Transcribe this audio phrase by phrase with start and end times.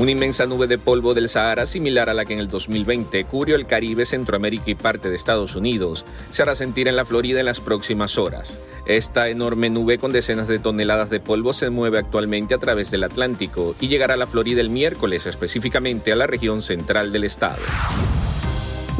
[0.00, 3.54] Una inmensa nube de polvo del Sahara, similar a la que en el 2020 cubrió
[3.54, 7.44] el Caribe, Centroamérica y parte de Estados Unidos, se hará sentir en la Florida en
[7.44, 8.56] las próximas horas.
[8.86, 13.04] Esta enorme nube con decenas de toneladas de polvo se mueve actualmente a través del
[13.04, 17.60] Atlántico y llegará a la Florida el miércoles, específicamente a la región central del estado.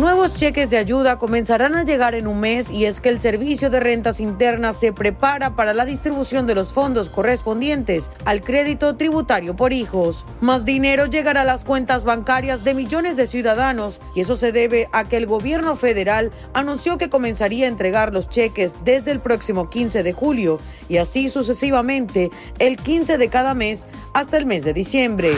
[0.00, 3.68] Nuevos cheques de ayuda comenzarán a llegar en un mes y es que el Servicio
[3.68, 9.56] de Rentas Internas se prepara para la distribución de los fondos correspondientes al crédito tributario
[9.56, 10.24] por hijos.
[10.40, 14.88] Más dinero llegará a las cuentas bancarias de millones de ciudadanos y eso se debe
[14.92, 19.68] a que el gobierno federal anunció que comenzaría a entregar los cheques desde el próximo
[19.68, 24.72] 15 de julio y así sucesivamente el 15 de cada mes hasta el mes de
[24.72, 25.34] diciembre.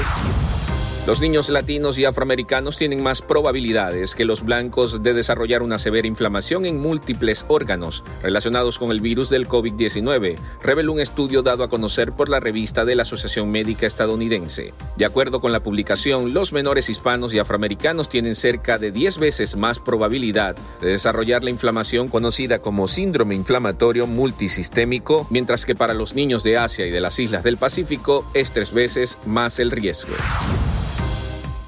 [1.05, 6.07] Los niños latinos y afroamericanos tienen más probabilidades que los blancos de desarrollar una severa
[6.07, 11.69] inflamación en múltiples órganos relacionados con el virus del COVID-19, reveló un estudio dado a
[11.69, 14.75] conocer por la revista de la Asociación Médica Estadounidense.
[14.97, 19.57] De acuerdo con la publicación, los menores hispanos y afroamericanos tienen cerca de 10 veces
[19.57, 26.15] más probabilidad de desarrollar la inflamación conocida como síndrome inflamatorio multisistémico, mientras que para los
[26.15, 30.15] niños de Asia y de las islas del Pacífico es tres veces más el riesgo.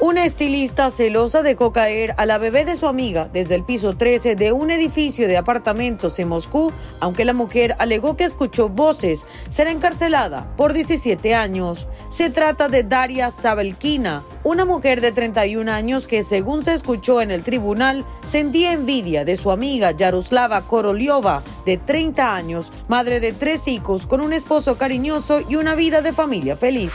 [0.05, 4.37] Una estilista celosa dejó caer a la bebé de su amiga desde el piso 13
[4.37, 9.25] de un edificio de apartamentos en Moscú, aunque la mujer alegó que escuchó voces.
[9.49, 11.87] Será encarcelada por 17 años.
[12.11, 17.31] Se trata de Daria Sabelkina, una mujer de 31 años que, según se escuchó en
[17.31, 23.67] el tribunal, sentía envidia de su amiga Yaroslava Koroliova, de 30 años, madre de tres
[23.69, 26.93] hijos, con un esposo cariñoso y una vida de familia feliz.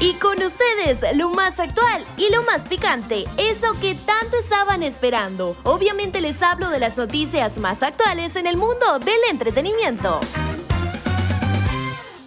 [0.00, 5.56] Y con ustedes, lo más actual y lo más picante, eso que tanto estaban esperando.
[5.64, 10.20] Obviamente les hablo de las noticias más actuales en el mundo del entretenimiento.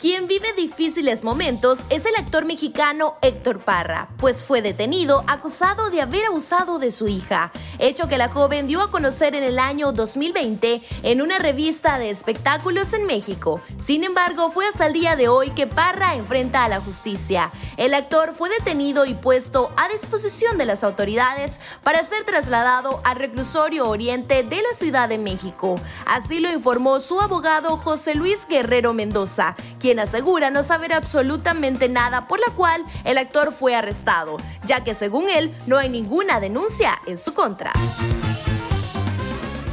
[0.02, 6.02] Quien vive difíciles momentos es el actor mexicano Héctor Parra, pues fue detenido acusado de
[6.02, 9.92] haber abusado de su hija, hecho que la joven dio a conocer en el año
[9.92, 13.62] 2020 en una revista de espectáculos en México.
[13.78, 17.52] Sin embargo, fue hasta el día de hoy que Parra enfrenta a la justicia.
[17.78, 23.18] El actor fue detenido y puesto a disposición de las autoridades para ser trasladado al
[23.18, 25.76] reclusorio oriente de la Ciudad de México.
[26.08, 32.28] Así lo informó su abogado José Luis Guerrero Mendoza, quien asegura no saber absolutamente nada
[32.28, 37.00] por la cual el actor fue arrestado, ya que según él no hay ninguna denuncia
[37.06, 37.74] en su contra.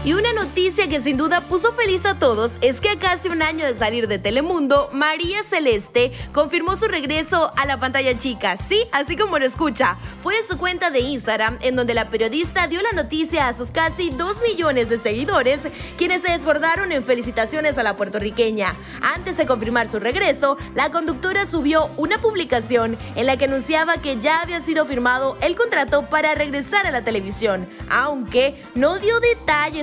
[0.04, 3.42] Y una noticia que sin duda puso feliz a todos es que a casi un
[3.42, 8.56] año de salir de Telemundo, María Celeste confirmó su regreso a la pantalla chica.
[8.56, 9.96] Sí, así como lo escucha.
[10.22, 13.72] Fue en su cuenta de Instagram en donde la periodista dio la noticia a sus
[13.72, 15.62] casi 2 millones de seguidores,
[15.96, 18.76] quienes se desbordaron en felicitaciones a la puertorriqueña.
[19.02, 24.18] Antes de confirmar su regreso, la conductora subió una publicación en la que anunciaba que
[24.18, 29.18] ya había sido firmado el contrato para regresar a la televisión, aunque no dio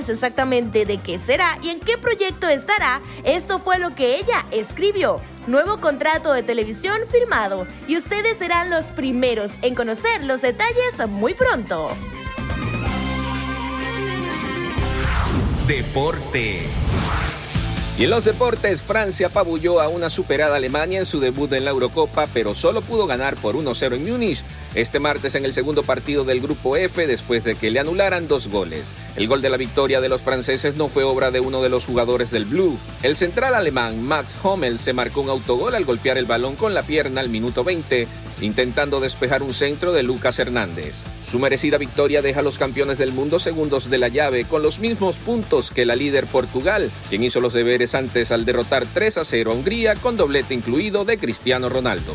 [0.08, 5.16] exactamente de qué será y en qué proyecto estará, esto fue lo que ella escribió.
[5.46, 11.34] Nuevo contrato de televisión firmado y ustedes serán los primeros en conocer los detalles muy
[11.34, 11.90] pronto.
[15.66, 16.70] Deportes.
[17.98, 21.70] Y en los deportes, Francia apabulló a una superada Alemania en su debut en la
[21.70, 24.44] Eurocopa, pero solo pudo ganar por 1-0 en Múnich
[24.74, 28.48] este martes en el segundo partido del Grupo F después de que le anularan dos
[28.48, 28.94] goles.
[29.16, 31.86] El gol de la victoria de los franceses no fue obra de uno de los
[31.86, 32.78] jugadores del Blue.
[33.02, 36.82] El central alemán Max Hommel se marcó un autogol al golpear el balón con la
[36.82, 38.06] pierna al minuto 20
[38.40, 41.04] intentando despejar un centro de Lucas Hernández.
[41.22, 44.80] Su merecida victoria deja a los campeones del mundo segundos de la llave con los
[44.80, 49.24] mismos puntos que la líder Portugal, quien hizo los deberes antes al derrotar 3 a
[49.24, 52.14] 0 a Hungría con doblete incluido de Cristiano Ronaldo.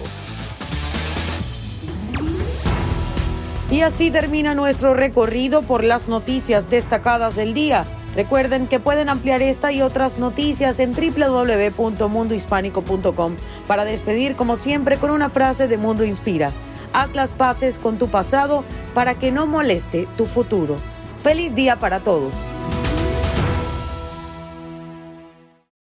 [3.72, 7.86] Y así termina nuestro recorrido por las noticias destacadas del día.
[8.16, 13.38] Recuerden que pueden ampliar esta y otras noticias en www.mundohispánico.com
[13.68, 16.52] para despedir como siempre con una frase de Mundo Inspira.
[16.94, 20.76] Haz las paces con tu pasado para que no moleste tu futuro.
[21.24, 22.36] Feliz día para todos.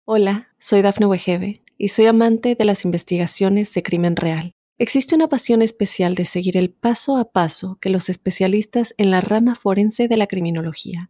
[0.06, 4.54] Hola, soy Dafne Wegebe y soy amante de las investigaciones de crimen real.
[4.78, 9.20] Existe una pasión especial de seguir el paso a paso que los especialistas en la
[9.20, 11.10] rama forense de la criminología